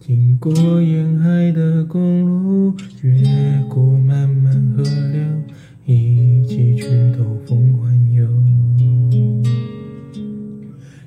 [0.00, 0.50] 经过
[0.80, 3.12] 沿海的公路，越
[3.68, 5.22] 过漫漫河流，
[5.84, 8.26] 一起去兜风环游。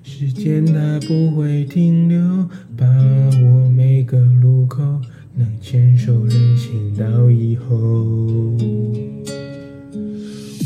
[0.04, 2.86] 时间它不会停留，把
[3.42, 5.02] 握每个路口，
[5.34, 7.76] 能牵手人行到以后。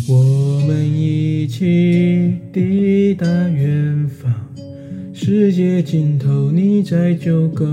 [0.09, 4.16] 我们一起抵达远方，
[5.29, 7.65] 世界尽头你在就够。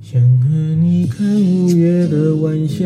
[0.00, 2.84] 想和你看五月的晚霞，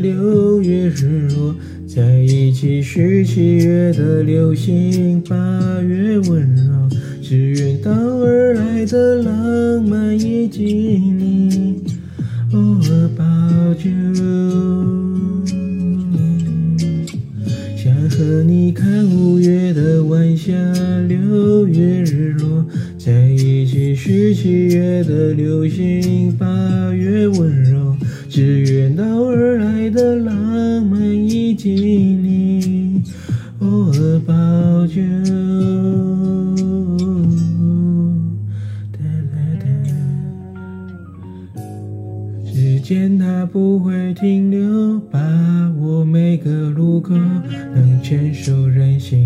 [0.00, 5.34] 六月日落，在一起许七月的流星，八
[5.80, 6.88] 月温柔，
[7.20, 11.82] 只愿到而来的浪漫以及你
[12.52, 14.31] 偶尔抱着。
[19.62, 20.52] 月的晚霞，
[21.06, 22.66] 六月日落，
[22.98, 26.44] 在一起许七月的流星，八
[26.92, 27.96] 月温柔，
[28.28, 33.04] 只愿到而来的浪漫以及你
[33.60, 34.34] 偶尔抱
[34.88, 35.00] 住。
[38.90, 38.98] 哒
[39.30, 39.66] 哒哒
[42.44, 45.20] 时间它不会停留，把
[45.78, 49.21] 握每个路口，能牵手人行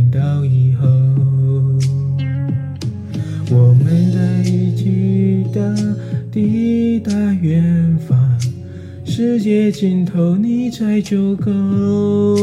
[9.18, 12.36] 世界尽头你才就够。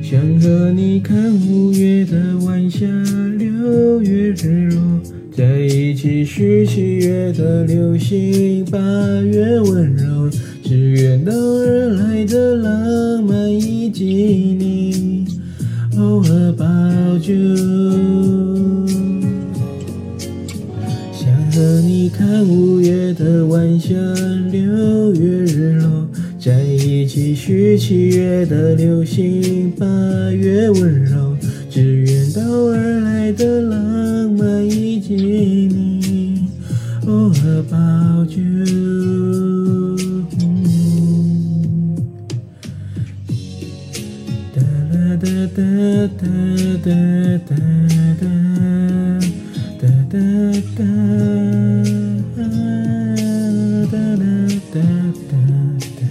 [0.00, 2.86] 想和你看五月的晚霞，
[3.36, 4.80] 六月日落，
[5.32, 8.78] 在一起许七月的流星，八
[9.22, 10.30] 月温柔，
[10.62, 15.26] 只愿到而来的浪漫以及你
[15.98, 16.64] 偶尔抱
[17.18, 17.32] 住。
[21.12, 22.75] 想和你看五月
[23.16, 23.94] 的晚霞，
[24.52, 26.06] 六月日落，
[26.38, 29.86] 在一起许七月的流星，八
[30.32, 31.34] 月温柔，
[31.70, 36.46] 只愿到而来的浪漫以及你
[37.06, 38.36] 偶尔抱住。
[44.54, 44.60] 哒
[44.92, 45.62] 啦哒哒
[46.18, 46.28] 哒
[46.84, 46.92] 哒
[47.48, 48.28] 哒哒哒哒
[49.80, 50.20] 哒哒哒
[50.76, 51.95] 哒哒。
[54.76, 54.82] 哒
[55.30, 55.38] 哒
[55.80, 56.02] 哒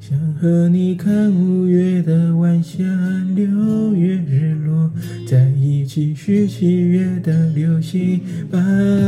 [0.00, 2.82] 想和你看五月的晚霞，
[3.34, 4.90] 六月日落，
[5.28, 8.18] 在一起许七月的流星，
[8.50, 8.58] 八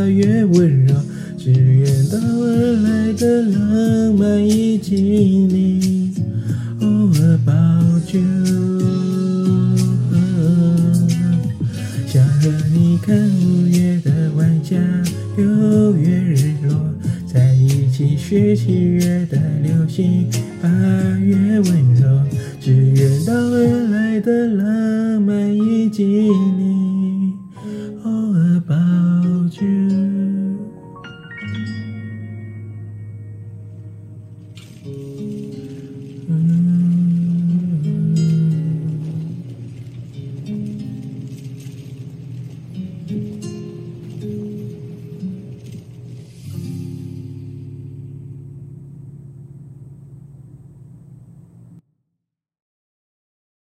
[0.06, 0.94] 月温柔，
[1.38, 6.12] 只愿到而来的浪漫以及你
[6.82, 7.54] 偶尔抱
[8.06, 8.55] 住。
[12.16, 14.74] 想和你看五月的晚霞，
[15.36, 16.74] 六月日落，
[17.26, 20.26] 在一起学七月的流星，
[20.62, 20.66] 八
[21.18, 22.22] 月温柔，
[22.58, 26.65] 只愿到未来的浪漫以及你。